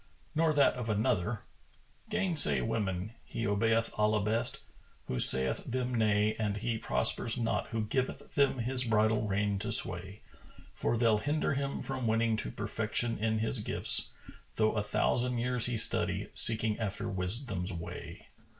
Nor 0.33 0.51
that 0.53 0.73
of 0.73 0.89
another,[FN#430] 0.89 2.09
"Gainsay 2.09 2.61
women; 2.61 3.11
he 3.23 3.45
obeyeth 3.45 3.93
Allah 3.99 4.23
best, 4.23 4.61
who 5.05 5.19
saith 5.19 5.63
them 5.63 5.93
nay 5.93 6.35
And 6.39 6.57
he 6.57 6.79
prospers 6.79 7.37
not 7.37 7.67
who 7.67 7.83
giveth 7.85 8.33
them 8.33 8.57
his 8.57 8.83
bridle 8.83 9.27
rein 9.27 9.59
to 9.59 9.71
sway; 9.71 10.23
For 10.73 10.97
they'll 10.97 11.19
hinder 11.19 11.53
him 11.53 11.81
from 11.81 12.07
winning 12.07 12.35
to 12.37 12.49
perfection 12.49 13.19
in 13.19 13.37
his 13.45 13.59
gifts, 13.59 14.09
Though 14.55 14.71
a 14.73 14.81
thousand 14.81 15.37
years 15.37 15.67
he 15.67 15.77
study, 15.77 16.29
seeking 16.33 16.79
after 16.79 17.07
wisdom's 17.07 17.71
way." 17.71 18.25